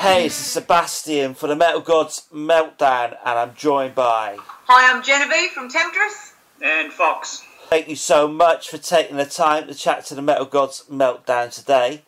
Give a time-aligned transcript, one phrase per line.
[0.00, 4.38] Hey, this is Sebastian for the Metal Gods Meltdown, and I'm joined by.
[4.40, 6.32] Hi, I'm Genevieve from Temtris.
[6.62, 7.44] And Fox.
[7.68, 11.54] Thank you so much for taking the time to chat to the Metal Gods Meltdown
[11.54, 12.04] today.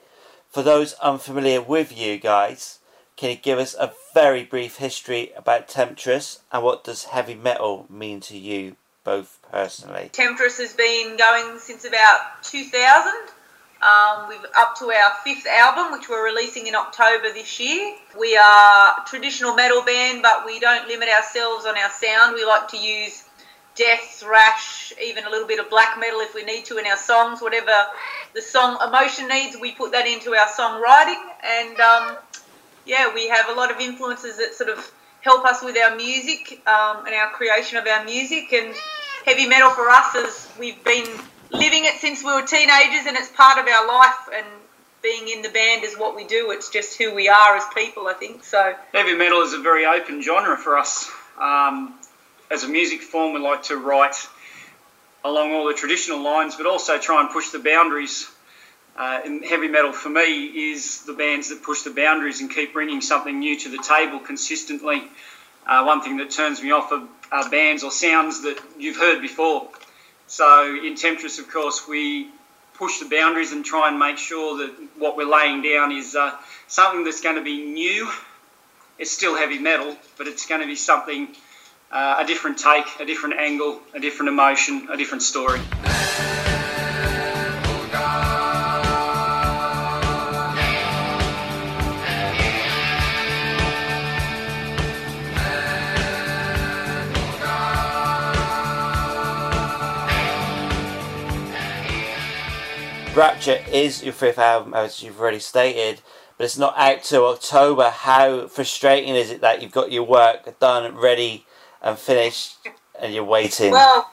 [0.49, 2.79] For those unfamiliar with you guys,
[3.19, 7.85] can you give us a very brief history about Temtris and what does heavy metal
[7.91, 10.09] mean to you both personally?
[10.15, 13.35] Temtris has been going since about 2000.
[13.83, 17.97] Um, we've up to our fifth album, which we're releasing in October this year.
[18.17, 22.35] We are traditional metal band, but we don't limit ourselves on our sound.
[22.37, 23.25] We like to use
[23.75, 26.97] death, thrash, even a little bit of black metal if we need to in our
[26.97, 27.43] songs.
[27.43, 27.73] Whatever
[28.35, 31.21] the song emotion needs, we put that into our songwriting.
[31.43, 32.17] And um,
[32.87, 36.63] yeah, we have a lot of influences that sort of help us with our music
[36.69, 38.53] um, and our creation of our music.
[38.53, 38.77] And
[39.25, 41.09] heavy metal for us is we've been
[41.53, 44.29] living it since we were teenagers, and it's part of our life.
[44.35, 44.47] And
[45.03, 46.51] being in the band is what we do.
[46.51, 48.45] It's just who we are as people, I think.
[48.45, 51.11] So heavy metal is a very open genre for us.
[51.39, 51.95] Um,
[52.51, 54.15] as a music form, we like to write
[55.25, 58.31] along all the traditional lines, but also try and push the boundaries.
[58.95, 62.75] Uh, in heavy metal, for me, is the bands that push the boundaries and keep
[62.75, 65.03] bringing something new to the table consistently.
[65.67, 69.23] Uh, one thing that turns me off are, are bands or sounds that you've heard
[69.23, 69.69] before.
[70.33, 72.31] So in Temtris, of course, we
[72.73, 76.35] push the boundaries and try and make sure that what we're laying down is uh,
[76.69, 78.11] something that's going to be new.
[78.99, 81.29] It's still heavy metal, but it's going to be something,
[81.91, 85.61] uh, a different take, a different angle, a different emotion, a different story.
[103.15, 106.01] Rapture is your fifth album, as you've already stated,
[106.39, 107.91] but it's not out till October.
[107.91, 111.45] How frustrating is it that you've got your work done, ready,
[111.83, 112.57] and finished,
[112.99, 113.71] and you're waiting?
[113.71, 114.11] Well,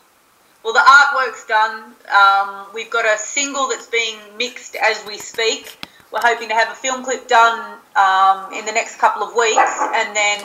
[0.66, 1.94] well, the artwork's done.
[2.14, 5.78] Um, we've got a single that's being mixed as we speak.
[6.12, 9.80] We're hoping to have a film clip done um, in the next couple of weeks,
[9.96, 10.44] and then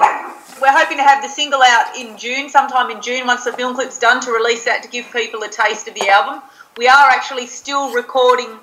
[0.62, 3.75] we're hoping to have the single out in June, sometime in June, once the film
[3.75, 6.41] clip's done, to release that to give people a taste of the album
[6.76, 8.58] we are actually still recording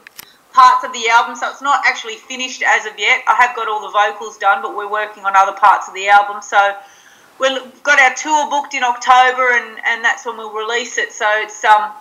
[0.54, 3.24] parts of the album, so it's not actually finished as of yet.
[3.28, 6.10] I have got all the vocals done, but we're working on other parts of the
[6.10, 6.42] album.
[6.42, 6.76] So
[7.40, 11.14] we've got our tour booked in October, and, and that's when we'll release it.
[11.14, 11.92] So it's um,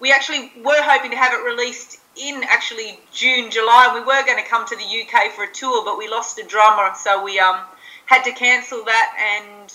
[0.00, 3.90] we actually were hoping to have it released in actually June, July.
[3.94, 6.44] We were going to come to the UK for a tour, but we lost a
[6.44, 7.60] drummer, so we um,
[8.04, 9.72] had to cancel that, and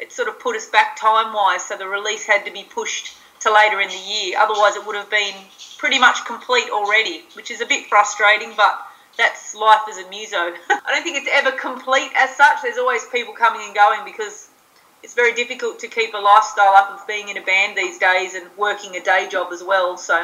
[0.00, 1.64] it sort of put us back time wise.
[1.64, 4.36] So the release had to be pushed to later in the year.
[4.38, 5.34] Otherwise, it would have been
[5.78, 8.78] pretty much complete already, which is a bit frustrating, but
[9.16, 10.36] that's life as a muso.
[10.70, 12.62] I don't think it's ever complete as such.
[12.62, 14.48] There's always people coming and going because
[15.02, 18.34] it's very difficult to keep a lifestyle up of being in a band these days
[18.34, 19.96] and working a day job as well.
[19.96, 20.22] So.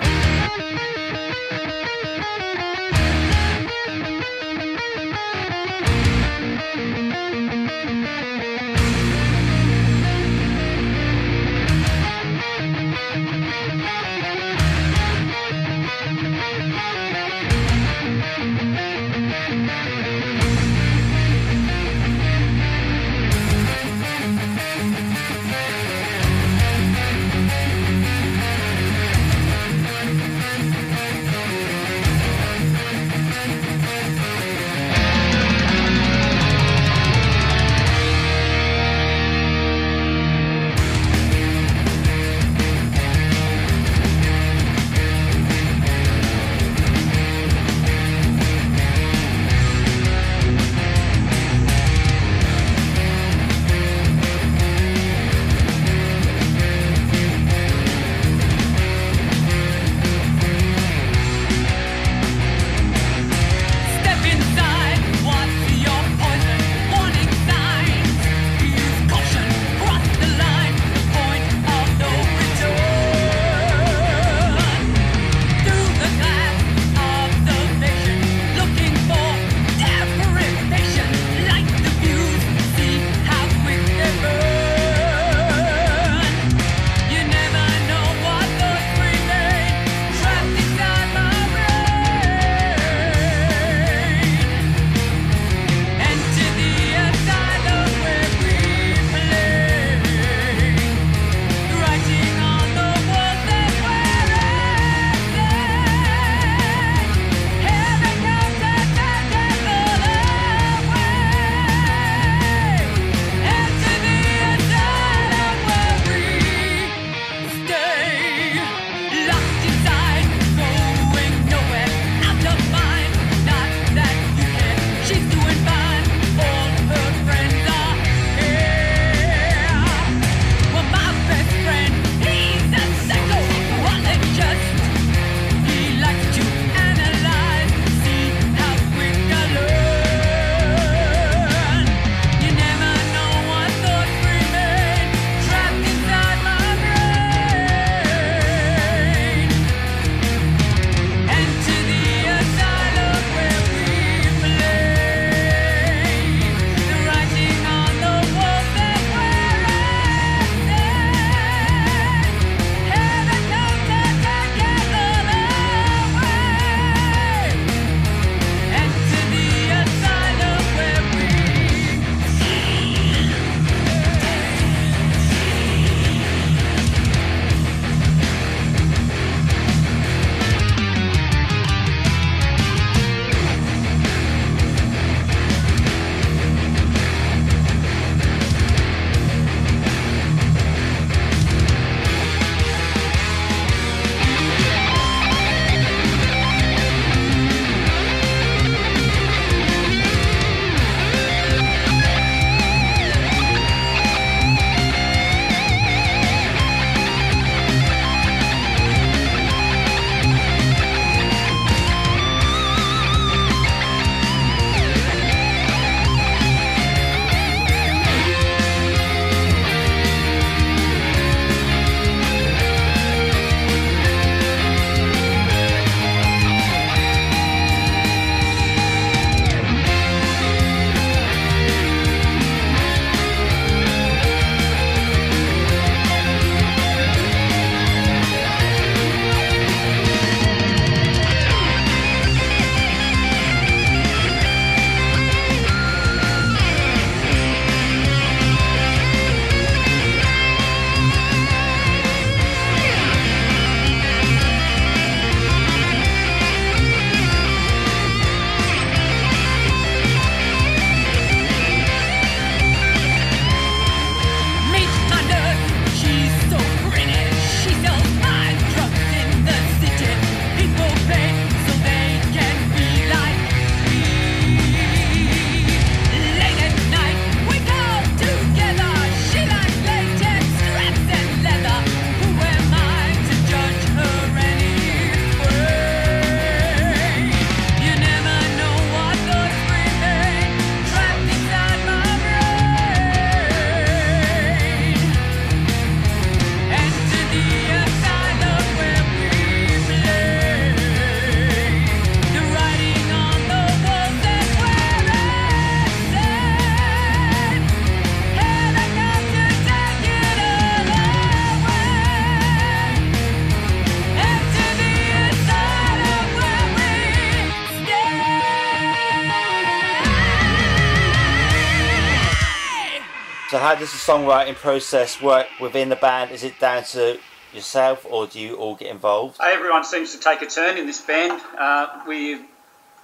[323.70, 326.32] How does the songwriting process work within the band?
[326.32, 327.20] Is it down to
[327.54, 329.36] yourself, or do you all get involved?
[329.40, 331.40] Everyone seems to take a turn in this band.
[331.56, 332.46] Uh, we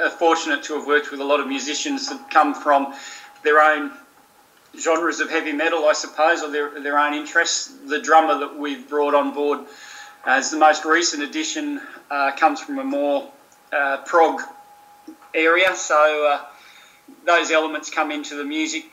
[0.00, 2.92] are fortunate to have worked with a lot of musicians that come from
[3.44, 3.92] their own
[4.76, 7.72] genres of heavy metal, I suppose, or their, their own interests.
[7.86, 9.60] The drummer that we've brought on board
[10.24, 11.80] as the most recent addition
[12.10, 13.30] uh, comes from a more
[13.72, 14.40] uh, prog
[15.32, 16.44] area, so uh,
[17.24, 18.86] those elements come into the music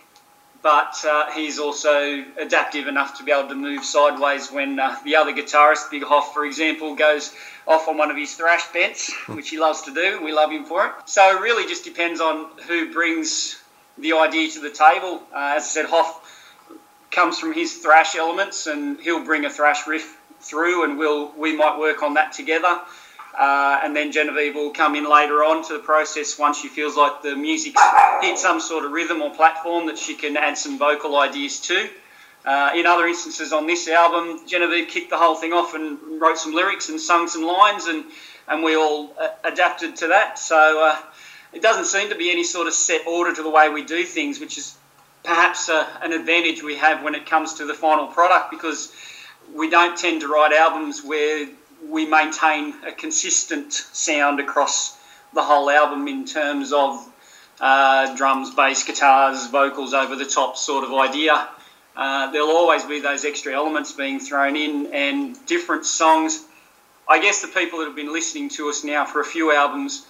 [0.63, 5.17] but uh, he's also adaptive enough to be able to move sideways when uh, the
[5.17, 7.35] other guitarist, Big Hoff, for example, goes
[7.67, 10.23] off on one of his thrash bents, which he loves to do.
[10.23, 10.93] We love him for it.
[11.05, 13.61] So it really just depends on who brings
[13.97, 15.21] the idea to the table.
[15.35, 16.21] Uh, as I said, Hoff
[17.11, 21.55] comes from his thrash elements, and he'll bring a thrash riff through, and we'll we
[21.55, 22.79] might work on that together.
[23.37, 26.95] Uh, and then Genevieve will come in later on to the process once she feels
[26.95, 27.81] like the music's
[28.21, 31.89] hit some sort of rhythm or platform that she can add some vocal ideas to.
[32.45, 36.37] Uh, in other instances on this album, Genevieve kicked the whole thing off and wrote
[36.37, 38.03] some lyrics and sung some lines, and,
[38.47, 40.37] and we all uh, adapted to that.
[40.37, 40.97] So uh,
[41.53, 44.03] it doesn't seem to be any sort of set order to the way we do
[44.03, 44.75] things, which is
[45.23, 48.93] perhaps uh, an advantage we have when it comes to the final product because
[49.53, 51.47] we don't tend to write albums where
[51.89, 54.97] we maintain a consistent sound across
[55.33, 57.07] the whole album in terms of
[57.59, 61.47] uh, drums, bass, guitars, vocals over the top sort of idea.
[61.95, 66.43] Uh, there'll always be those extra elements being thrown in and different songs.
[67.07, 70.05] I guess the people that have been listening to us now for a few albums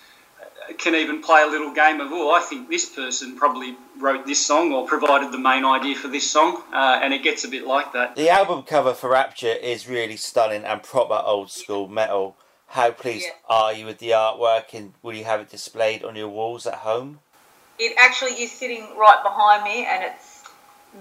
[0.78, 4.46] can even play a little game of, oh, I think this person probably wrote this
[4.46, 7.66] song or provided the main idea for this song, uh, and it gets a bit
[7.66, 8.16] like that.
[8.16, 12.36] The album cover for Rapture is really stunning and proper old school metal.
[12.68, 13.56] How pleased yeah.
[13.56, 16.76] are you with the artwork, and will you have it displayed on your walls at
[16.76, 17.20] home?
[17.78, 20.44] It actually is sitting right behind me, and it's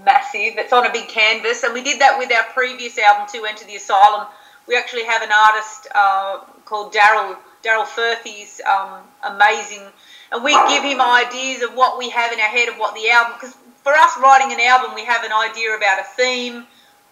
[0.05, 0.59] massive.
[0.59, 3.65] It's on a big canvas, and we did that with our previous album, To Enter
[3.65, 4.27] the Asylum.
[4.67, 9.87] We actually have an artist uh, called Daryl Daryl Furphy's um, amazing,
[10.33, 13.11] and we give him ideas of what we have in our head of what the
[13.11, 13.35] album.
[13.35, 16.67] Because for us writing an album, we have an idea about a theme.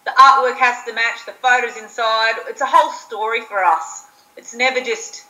[0.05, 2.33] The artwork has to match the photos inside.
[2.47, 4.07] It's a whole story for us.
[4.35, 5.25] It's never just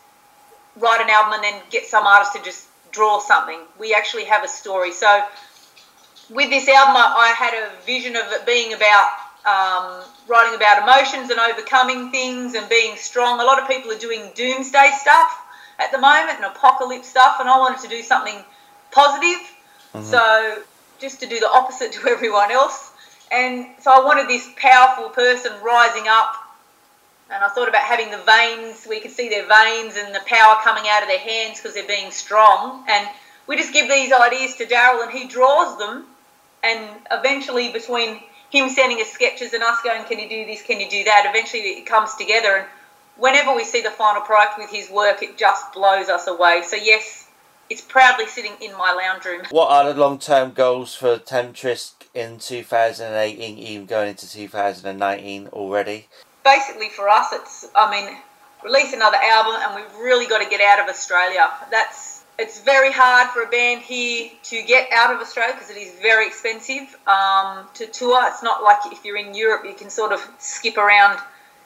[0.78, 3.60] write an album and then get some artist to just draw something.
[3.80, 4.92] We actually have a story.
[4.94, 5.24] So
[6.30, 9.10] with this album, I, I had a vision of it being about
[9.46, 13.42] um, writing about emotions and overcoming things and being strong.
[13.42, 15.46] A lot of people are doing doomsday stuff
[15.78, 18.42] at the moment and apocalypse stuff, and I wanted to do something
[18.92, 19.46] positive.
[19.94, 20.04] Mm-hmm.
[20.04, 20.64] So
[21.00, 22.94] just to do the opposite to everyone else.
[23.30, 26.36] And so I wanted this powerful person rising up.
[27.30, 30.56] And I thought about having the veins, we could see their veins and the power
[30.64, 32.84] coming out of their hands because they're being strong.
[32.90, 33.08] And
[33.48, 36.06] we just give these ideas to Daryl and he draws them.
[36.62, 40.79] And eventually, between him sending us sketches and us going, can you do this, can
[40.79, 41.25] you do that?
[41.27, 42.65] Eventually it comes together and
[43.17, 46.62] whenever we see the final product with his work, it just blows us away.
[46.65, 47.27] So yes,
[47.70, 49.43] it's proudly sitting in my lounge room.
[49.50, 56.08] What are the long-term goals for Temtris in 2018, even going into 2019 already?
[56.43, 58.17] Basically for us, it's, I mean,
[58.63, 61.50] release another album and we've really got to get out of Australia.
[61.70, 62.11] That's
[62.42, 65.92] it's very hard for a band here to get out of Australia because it is
[66.02, 68.20] very expensive um, to tour.
[68.26, 71.20] It's not like if you're in Europe, you can sort of skip around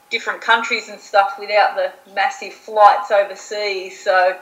[0.10, 4.03] different countries and stuff without the massive flights overseas.
[4.03, 4.38] So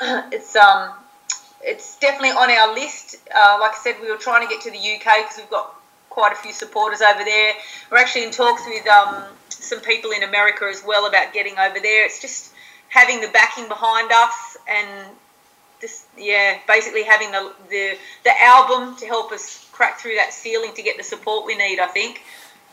[0.30, 0.92] it's um,
[1.62, 3.16] it's definitely on our list.
[3.34, 5.74] Uh, like I said, we were trying to get to the UK because we've got
[6.10, 7.54] quite a few supporters over there.
[7.90, 11.80] We're actually in talks with um, some people in America as well about getting over
[11.80, 12.04] there.
[12.04, 12.52] It's just
[12.88, 15.08] having the backing behind us and
[15.80, 20.74] this, yeah, basically having the, the the album to help us crack through that ceiling
[20.74, 21.78] to get the support we need.
[21.78, 22.22] I think.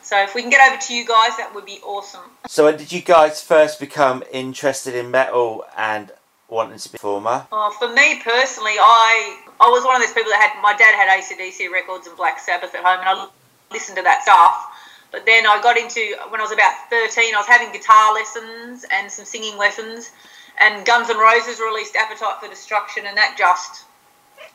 [0.02, 2.22] So if we can get over to you guys, that would be awesome.
[2.48, 6.12] So when did you guys first become interested in metal and
[6.48, 7.48] wanting to be a performer?
[7.52, 10.94] Oh, for me personally, I I was one of those people that had my dad
[10.94, 13.28] had ACDC records and Black Sabbath at home, and I
[13.72, 14.72] listened to that stuff.
[15.12, 18.86] But then I got into when I was about thirteen, I was having guitar lessons
[18.92, 20.12] and some singing lessons
[20.60, 23.86] and Guns N' Roses released Appetite for Destruction, and that just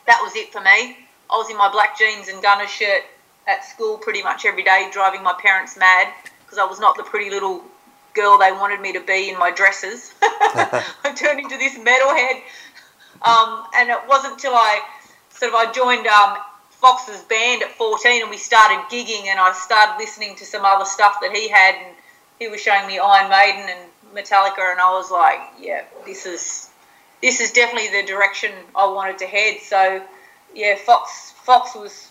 [0.07, 0.97] that was it for me.
[1.29, 3.03] I was in my black jeans and gunner shirt
[3.47, 7.03] at school pretty much every day, driving my parents mad because I was not the
[7.03, 7.63] pretty little
[8.13, 10.13] girl they wanted me to be in my dresses.
[10.21, 12.41] I turned into this metalhead,
[13.21, 14.81] um, and it wasn't until I
[15.29, 16.37] sort of I joined um,
[16.71, 20.85] Fox's band at 14 and we started gigging, and I started listening to some other
[20.85, 21.95] stuff that he had, and
[22.39, 26.69] he was showing me Iron Maiden and Metallica, and I was like, yeah, this is
[27.21, 29.59] this is definitely the direction I wanted to head.
[29.61, 30.03] So,
[30.55, 32.09] yeah, Fox Fox was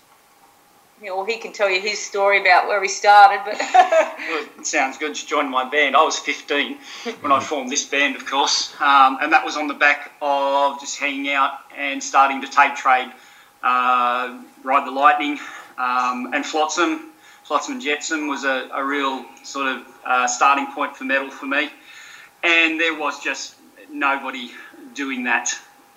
[1.01, 3.41] You know, well, he can tell you his story about where he started.
[3.45, 3.57] But
[4.59, 5.97] it sounds good to join my band.
[5.97, 6.77] I was 15
[7.21, 10.79] when I formed this band, of course, um, and that was on the back of
[10.79, 13.11] just hanging out and starting to tape trade,
[13.63, 15.39] uh, ride the lightning,
[15.79, 17.07] um, and Flotsam.
[17.45, 21.47] Flotsam and Jetsam was a, a real sort of uh, starting point for metal for
[21.47, 21.69] me,
[22.43, 23.55] and there was just
[23.91, 24.51] nobody
[24.95, 25.53] doing that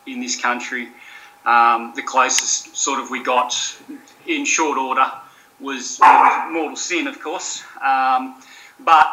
[0.06, 0.90] in this country.
[1.46, 3.54] Um, the closest sort of we got
[4.28, 5.12] in short order
[5.60, 7.64] was Mortal Sin, of course.
[7.82, 8.42] Um,
[8.80, 9.08] but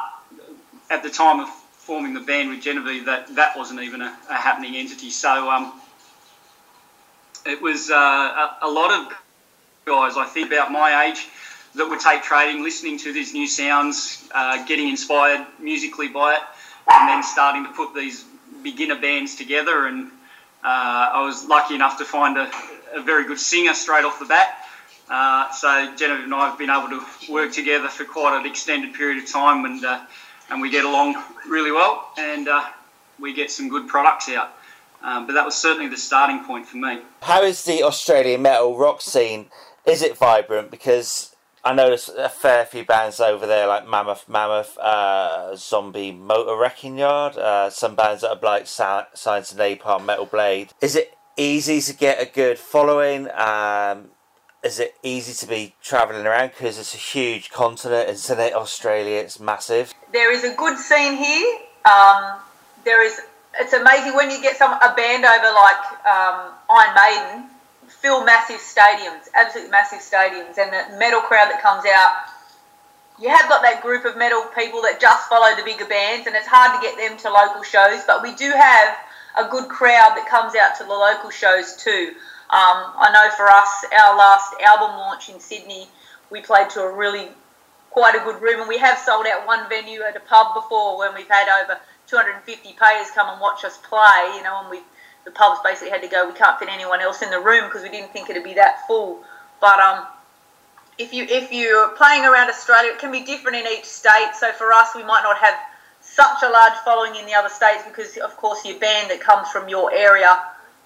[0.90, 4.34] at the time of forming the band with Genevieve, that, that wasn't even a, a
[4.34, 5.10] happening entity.
[5.10, 5.72] So um,
[7.46, 9.12] it was uh, a, a, lot of
[9.86, 11.28] guys, I think, about my age
[11.74, 16.40] that would take trading, listening to these new sounds, uh, getting inspired musically by it,
[16.92, 18.24] and then starting to put these
[18.62, 19.86] beginner bands together.
[19.86, 20.08] And
[20.64, 22.50] uh, I was lucky enough to find a,
[22.94, 24.56] a very good singer straight off the bat.
[25.08, 28.94] Uh, so Genevieve and I have been able to work together for quite an extended
[28.94, 30.04] period of time, and uh,
[30.50, 32.64] and we get along really well, and uh,
[33.18, 34.52] we get some good products out.
[35.02, 37.00] Um, but that was certainly the starting point for me.
[37.22, 39.46] How is the Australian metal rock scene?
[39.84, 40.70] Is it vibrant?
[40.70, 41.29] Because
[41.62, 46.56] I know there's a fair few bands over there, like Mammoth, Mammoth, uh, Zombie Motor
[46.56, 50.72] Wrecking Yard, uh, some bands that are like Science and Napalm, Metal Blade.
[50.80, 53.30] Is it easy to get a good following?
[53.32, 54.08] Um,
[54.62, 58.54] is it easy to be travelling around because it's a huge continent, isn't it?
[58.54, 59.92] Australia, it's massive.
[60.12, 61.58] There is a good scene here.
[61.84, 62.40] Um,
[62.84, 63.20] there is.
[63.58, 67.50] It's amazing when you get some a band over like um, Iron Maiden,
[68.00, 72.32] fill massive stadiums, absolutely massive stadiums, and the metal crowd that comes out.
[73.20, 76.34] You have got that group of metal people that just follow the bigger bands, and
[76.34, 78.02] it's hard to get them to local shows.
[78.06, 78.96] But we do have
[79.36, 82.14] a good crowd that comes out to the local shows too.
[82.50, 85.86] Um, I know for us, our last album launch in Sydney,
[86.30, 87.28] we played to a really
[87.90, 90.98] quite a good room, and we have sold out one venue at a pub before
[90.98, 94.32] when we've had over 250 payers come and watch us play.
[94.36, 94.80] You know, and we
[95.24, 96.26] the pubs basically had to go.
[96.26, 98.86] We can't fit anyone else in the room because we didn't think it'd be that
[98.86, 99.22] full.
[99.60, 100.06] But um,
[100.98, 104.32] if you if you're playing around Australia, it can be different in each state.
[104.38, 105.54] So for us, we might not have
[106.00, 109.48] such a large following in the other states because, of course, your band that comes
[109.48, 110.38] from your area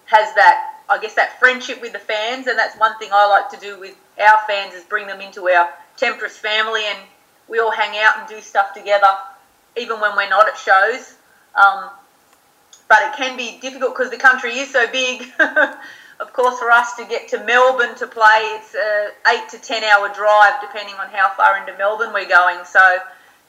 [0.06, 3.48] has that I guess that friendship with the fans, and that's one thing I like
[3.50, 6.98] to do with our fans is bring them into our Temtris family, and
[7.48, 9.06] we all hang out and do stuff together,
[9.76, 11.14] even when we're not at shows.
[11.54, 11.90] Um,
[12.88, 15.22] but it can be difficult because the country is so big.
[16.20, 19.82] of course, for us to get to Melbourne to play, it's a eight to ten
[19.84, 22.64] hour drive, depending on how far into Melbourne we're going.
[22.64, 22.80] So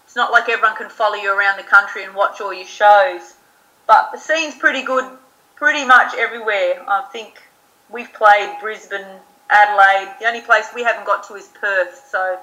[0.06, 3.34] it's not like everyone can follow you around the country and watch all your shows.
[3.88, 5.06] But the scene's pretty good
[5.56, 6.84] pretty much everywhere.
[6.88, 7.42] I think
[7.90, 9.06] we've played Brisbane,
[9.50, 10.16] Adelaide.
[10.20, 12.08] The only place we haven't got to is Perth.
[12.10, 12.40] So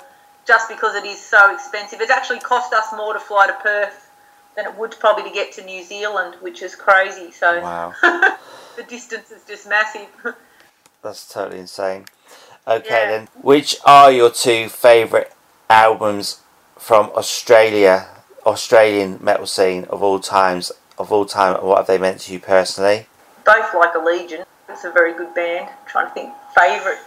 [0.46, 4.01] just because it is so expensive, it's actually cost us more to fly to Perth
[4.56, 7.30] than it would probably to get to New Zealand, which is crazy.
[7.30, 7.94] So wow.
[8.02, 10.09] the distance is just massive.
[11.02, 12.06] That's totally insane.
[12.66, 13.11] Okay, yeah.
[13.11, 15.28] then, which are your two favourite
[15.68, 16.40] albums
[16.78, 18.09] from Australia,
[18.47, 20.71] Australian metal scene of all times?
[20.99, 23.06] of all time, what have they meant to you personally?
[23.44, 24.44] Both like Allegiant.
[24.68, 25.68] It's a very good band.
[25.68, 26.98] I'm trying to think favourite.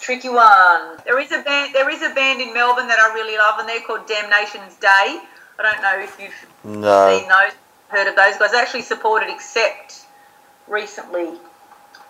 [0.00, 0.98] Tricky one.
[1.04, 1.74] There is a band.
[1.74, 5.20] There is a band in Melbourne that I really love, and they're called Damnation's Day.
[5.58, 7.18] I don't know if you've no.
[7.18, 7.52] seen those,
[7.88, 8.52] heard of those guys.
[8.52, 10.06] I actually supported Accept
[10.68, 11.30] recently,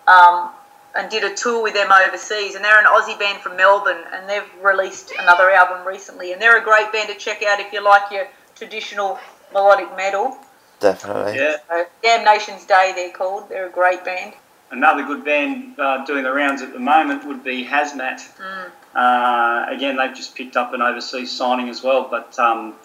[0.07, 0.49] um,
[0.95, 2.55] and did a tour with them overseas.
[2.55, 6.33] And they're an Aussie band from Melbourne, and they've released another album recently.
[6.33, 9.19] And they're a great band to check out if you like your traditional
[9.53, 10.37] melodic metal.
[10.79, 11.35] Definitely.
[11.37, 11.57] Yeah.
[11.69, 13.49] So, Damnation's Day, they're called.
[13.49, 14.33] They're a great band.
[14.69, 18.27] Another good band uh, doing the rounds at the moment would be Hazmat.
[18.37, 18.71] Mm.
[18.93, 22.75] Uh, again, they've just picked up an overseas signing as well, but um,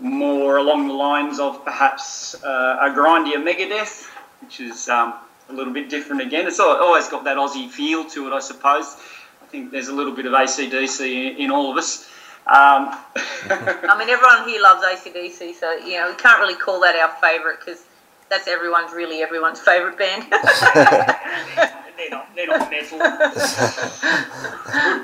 [0.00, 4.06] more along the lines of perhaps uh, a grindier Megadeth,
[4.40, 5.14] which is um,
[5.48, 6.46] a little bit different again.
[6.46, 8.96] It's always got that Aussie feel to it, I suppose.
[9.42, 12.08] I think there's a little bit of ACDC in, in all of us.
[12.46, 12.96] Um,
[13.50, 17.10] I mean, everyone here loves ACDC, so you know we can't really call that our
[17.20, 17.82] favourite because
[18.28, 20.22] that's everyone's really everyone's favourite band.
[21.96, 22.98] they're not, they're not metal.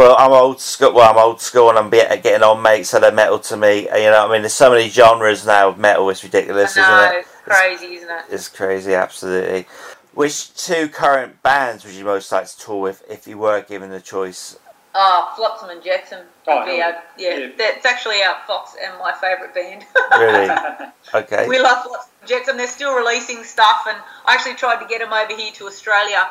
[0.00, 0.94] well, I'm old school.
[0.94, 3.82] Well, I'm old school, and I'm getting on, mates So they're metal to me.
[3.82, 6.08] You know, I mean, there's so many genres now of metal.
[6.08, 7.18] It's ridiculous, know, isn't it?
[7.18, 8.24] It's crazy, it's, isn't it?
[8.30, 9.66] It's crazy, absolutely.
[10.14, 13.90] Which two current bands would you most like to tour with if you were given
[13.90, 14.58] the choice?
[14.94, 16.24] Oh, Flotsam and Jetsam.
[16.48, 19.84] Oh, yeah, yeah, That's actually our Fox and my favourite band.
[20.18, 20.48] really?
[21.12, 21.48] Okay.
[21.48, 22.56] We love Flotsam and Jetsam.
[22.56, 26.28] They're still releasing stuff, and I actually tried to get them over here to Australia,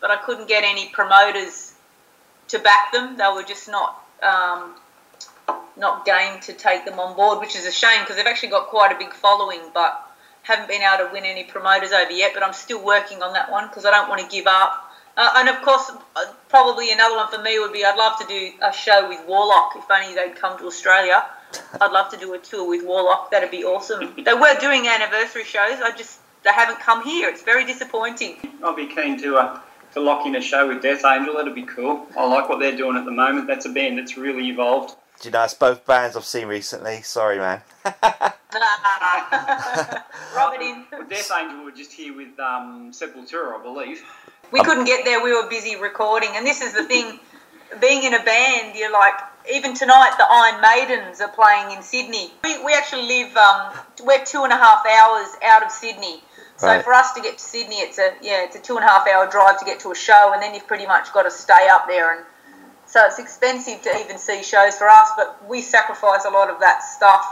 [0.00, 1.71] but I couldn't get any promoters
[2.52, 3.16] to back them.
[3.16, 4.74] They were just not um,
[5.76, 8.68] not game to take them on board, which is a shame because they've actually got
[8.68, 10.08] quite a big following, but
[10.42, 12.32] haven't been able to win any promoters over yet.
[12.34, 14.90] But I'm still working on that one because I don't want to give up.
[15.14, 18.26] Uh, and of course, uh, probably another one for me would be I'd love to
[18.26, 21.24] do a show with Warlock if only they'd come to Australia.
[21.80, 23.30] I'd love to do a tour with Warlock.
[23.30, 24.14] That'd be awesome.
[24.24, 25.80] they were doing anniversary shows.
[25.82, 27.28] I just they haven't come here.
[27.28, 28.36] It's very disappointing.
[28.62, 29.60] I'll be keen to uh,
[29.94, 31.36] to lock in a show with Death Angel.
[31.36, 32.06] That'd be cool.
[32.16, 33.46] I like what they're doing at the moment.
[33.46, 34.96] That's a band that's really evolved.
[35.20, 37.02] Do you know, it's both bands I've seen recently.
[37.02, 37.60] Sorry, man.
[37.84, 37.94] Rub
[40.54, 40.84] it in.
[40.90, 44.02] Well, Death Angel were just here with um, Sepultura, I believe.
[44.50, 45.22] We couldn't get there.
[45.22, 47.20] We were busy recording, and this is the thing.
[47.80, 49.14] Being in a band, you're like.
[49.52, 52.30] Even tonight, the Iron Maidens are playing in Sydney.
[52.44, 53.36] We, we actually live.
[53.36, 53.72] Um,
[54.04, 56.22] we're two and a half hours out of Sydney,
[56.62, 56.84] so Right.
[56.84, 59.04] for us to get to Sydney, it's a yeah, it's a two and a half
[59.08, 61.66] hour drive to get to a show, and then you've pretty much got to stay
[61.68, 62.24] up there, and
[62.86, 65.10] so it's expensive to even see shows for us.
[65.16, 67.26] But we sacrifice a lot of that stuff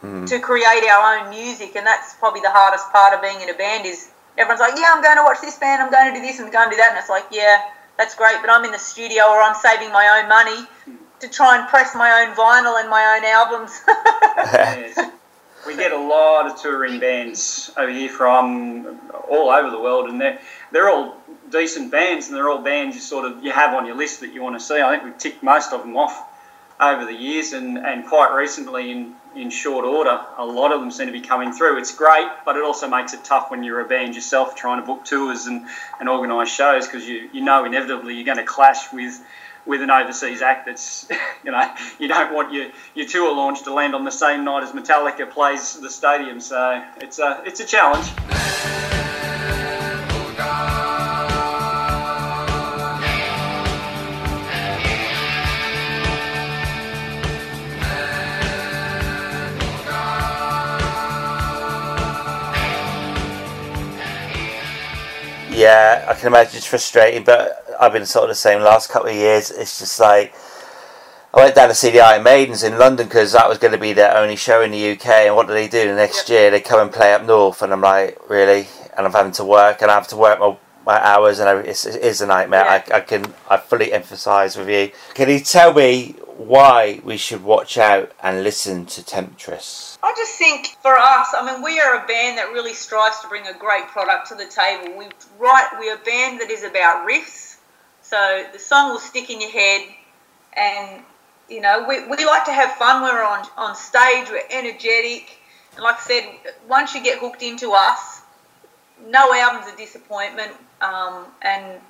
[0.00, 0.24] hmm.
[0.24, 3.54] to create our own music, and that's probably the hardest part of being in a
[3.54, 3.86] band.
[3.86, 6.40] Is everyone's like, yeah, I'm going to watch this band, I'm going to do this,
[6.40, 7.62] I'm going to do that, and it's like, yeah,
[7.96, 10.66] that's great, but I'm in the studio or I'm saving my own money
[11.20, 13.70] to try and press my own vinyl and my own albums.
[15.66, 20.20] We get a lot of touring bands over here from all over the world, and
[20.20, 20.40] they're
[20.72, 21.16] they're all
[21.50, 24.32] decent bands, and they're all bands you sort of you have on your list that
[24.32, 24.80] you want to see.
[24.80, 26.28] I think we've ticked most of them off
[26.80, 30.90] over the years, and, and quite recently in in short order, a lot of them
[30.90, 31.78] seem to be coming through.
[31.78, 34.86] It's great, but it also makes it tough when you're a band yourself trying to
[34.86, 35.66] book tours and,
[36.00, 39.24] and organise shows because you, you know inevitably you're going to clash with
[39.66, 41.08] with an overseas act that's,
[41.44, 44.62] you know, you don't want your, your tour launch to land on the same night
[44.62, 46.40] as Metallica plays the stadium.
[46.40, 49.01] So it's a, it's a challenge.
[65.52, 69.10] Yeah, I can imagine it's frustrating, but I've been sort of the same last couple
[69.10, 69.50] of years.
[69.50, 70.34] It's just like
[71.34, 73.78] I went down to see the Iron Maidens in London because that was going to
[73.78, 75.06] be their only show in the UK.
[75.06, 76.50] And what do they do the next year?
[76.50, 78.66] They come and play up north, and I'm like, really?
[78.96, 81.58] And I'm having to work, and I have to work my, my hours, and I,
[81.60, 82.64] it's, it is a nightmare.
[82.64, 82.82] Yeah.
[82.90, 84.90] I, I can I fully empathise with you.
[85.14, 89.98] Can you tell me why we should watch out and listen to Temtris?
[90.02, 93.28] I just think for us, I mean, we are a band that really strives to
[93.28, 94.96] bring a great product to the table.
[94.98, 95.06] We
[95.38, 97.56] write, we're a band that is about riffs,
[98.02, 99.88] so the song will stick in your head,
[100.54, 101.02] and
[101.48, 103.02] you know, we, we like to have fun.
[103.02, 105.38] We're on on stage, we're energetic,
[105.74, 106.24] and like I said,
[106.68, 108.22] once you get hooked into us,
[109.06, 111.80] no album's a disappointment, um, and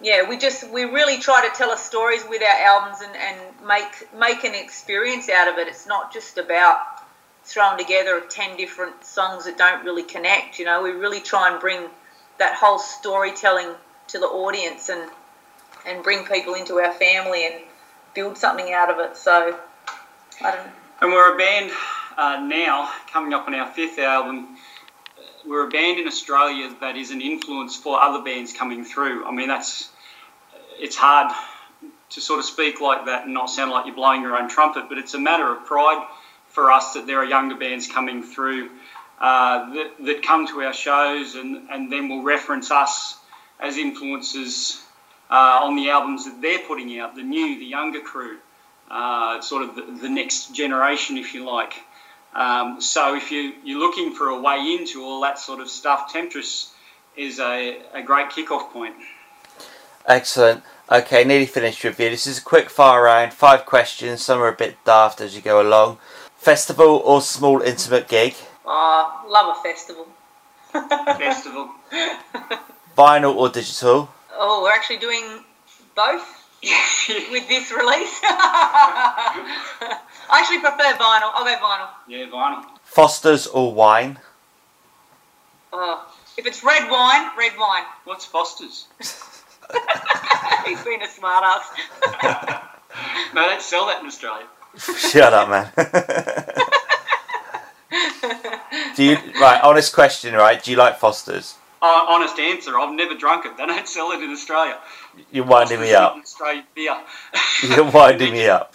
[0.00, 3.66] yeah, we just we really try to tell us stories with our albums and, and
[3.66, 5.68] make make an experience out of it.
[5.68, 6.78] It's not just about
[7.44, 10.58] throwing together ten different songs that don't really connect.
[10.58, 11.88] You know, we really try and bring
[12.38, 13.74] that whole storytelling
[14.08, 15.10] to the audience and
[15.86, 17.54] and bring people into our family and
[18.14, 19.16] build something out of it.
[19.16, 19.58] So
[20.42, 20.68] I don't.
[21.00, 21.70] And we're a band
[22.16, 24.55] uh, now, coming up on our fifth album.
[25.46, 29.24] We're a band in Australia that is an influence for other bands coming through.
[29.24, 29.88] I mean, that's
[30.78, 31.32] it's hard
[32.10, 34.86] to sort of speak like that and not sound like you're blowing your own trumpet,
[34.88, 36.04] but it's a matter of pride
[36.48, 38.70] for us that there are younger bands coming through
[39.20, 43.16] uh, that, that come to our shows and, and then will reference us
[43.60, 44.82] as influences
[45.30, 48.38] uh, on the albums that they're putting out, the new, the younger crew
[48.90, 51.74] uh, sort of the, the next generation, if you like.
[52.36, 56.12] Um, so if you, you're looking for a way into all that sort of stuff,
[56.12, 56.70] Temtris
[57.16, 58.94] is a, a great kickoff point.
[60.04, 60.62] Excellent.
[60.92, 62.10] Okay, nearly finished with you.
[62.10, 63.32] This is a quick fire round.
[63.32, 64.20] Five questions.
[64.22, 65.96] Some are a bit daft as you go along.
[66.36, 68.34] Festival or small intimate gig?
[68.66, 70.06] Oh, love a festival.
[70.72, 71.70] Festival.
[72.98, 74.10] Vinyl or digital?
[74.34, 75.40] Oh, we're actually doing
[75.94, 76.44] both
[77.30, 78.20] with this release.
[80.30, 81.30] I actually prefer vinyl.
[81.34, 81.88] I'll go vinyl.
[82.08, 82.64] yeah, vinyl.
[82.84, 84.18] Fosters or wine?
[85.72, 86.06] Oh,
[86.38, 87.84] if it's red wine, red wine.
[88.04, 88.86] What's Foster's?
[90.66, 92.62] He's been a smart ass.
[93.34, 94.46] No, they don't sell that in Australia.
[94.78, 95.70] Shut up, man.
[98.96, 99.60] do you right?
[99.62, 100.62] Honest question, right?
[100.62, 101.56] Do you like Fosters?
[101.82, 103.58] Uh, honest answer, I've never drunk it.
[103.58, 104.78] They don't sell it in Australia.
[105.30, 106.16] You're winding me up.
[106.16, 106.96] Australian beer.
[107.62, 108.74] You're winding me up.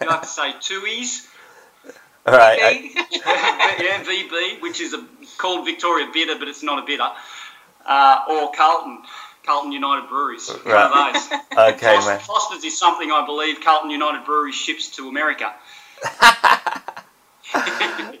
[0.00, 1.28] You like to say Tui's,
[2.26, 2.58] All right.
[2.62, 2.90] I-
[3.80, 5.04] yeah, VB, which is a,
[5.38, 7.08] called Victoria Bitter, but it's not a bitter,
[7.86, 9.02] uh, or Carlton.
[9.44, 10.48] Carlton United Breweries.
[10.64, 11.12] Right.
[11.12, 11.74] those.
[11.74, 12.20] Okay, Fos- man.
[12.20, 15.52] Foster's is something I believe Carlton United Breweries ships to America.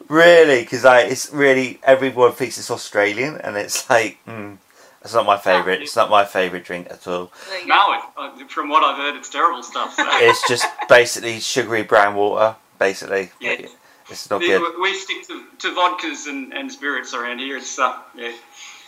[0.08, 4.58] Really, because like it's really everyone thinks it's Australian, and it's like, mm,
[5.04, 5.82] it's not my favourite.
[5.82, 7.30] It's not my favourite drink at all.
[7.48, 7.66] There.
[7.66, 9.94] No, it, uh, from what I've heard, it's terrible stuff.
[9.94, 10.04] So.
[10.06, 12.56] It's just basically sugary brown water.
[12.78, 13.66] Basically, Yeah.
[14.10, 14.80] it's not We, good.
[14.80, 17.56] we stick to, to vodkas and, and spirits around here.
[17.56, 18.32] It's uh, yeah.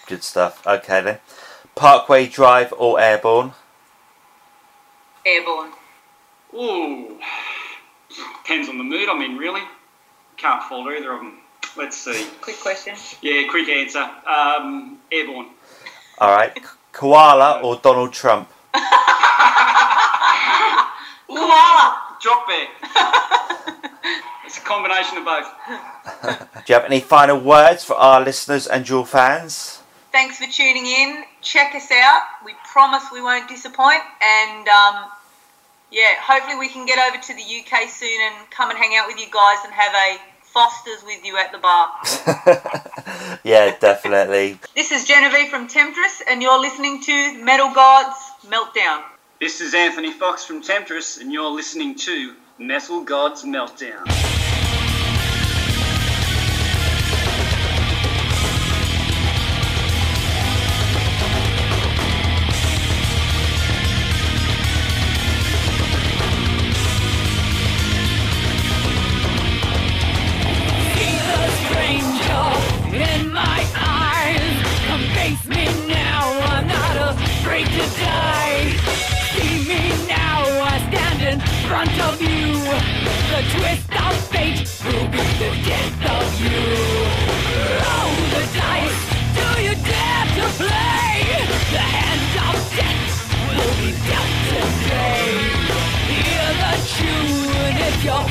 [0.07, 0.67] Good stuff.
[0.67, 1.19] Okay then.
[1.75, 3.53] Parkway Drive or Airborne?
[5.27, 5.73] Airborne.
[6.55, 7.19] Ooh,
[8.45, 9.63] depends on the mood I'm in, really.
[10.37, 11.39] Can't fault either of them.
[11.77, 12.27] Let's see.
[12.41, 12.95] Quick question.
[13.23, 14.09] Yeah, quick answer.
[14.27, 15.49] Um, airborne.
[16.19, 16.57] All right.
[16.93, 18.49] Koala or Donald Trump?
[21.27, 22.01] Koala.
[22.21, 22.69] Drop bear.
[24.47, 25.47] it's a combination of both.
[26.65, 29.83] Do you have any final words for our listeners and your fans?
[30.13, 31.25] Thanks for tuning in.
[31.43, 32.23] Check us out.
[32.45, 34.01] We promise we won't disappoint.
[34.23, 35.11] And um,
[35.91, 39.07] yeah, hopefully we can get over to the UK soon and come and hang out
[39.07, 40.19] with you guys and have a
[40.55, 41.91] Foster's with you at the bar.
[43.45, 44.61] yeah, definitely.
[44.77, 49.03] This is Genevieve from Temtris, and you're listening to Metal Gods Meltdown.
[49.41, 54.34] This is Anthony Fox from Temtris, and you're listening to Metal Gods Meltdown.
[77.77, 78.77] to die.
[79.33, 82.61] See me now, I stand in front of you.
[83.33, 86.63] The twist of fate will be the death of you.
[87.85, 89.01] Roll the dice,
[89.39, 91.15] do you dare to play?
[91.75, 93.13] The hand of death
[93.49, 95.27] will be dealt today.
[96.13, 98.29] Hear the tune if you're